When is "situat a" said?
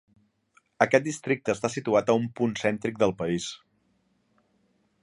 1.75-2.17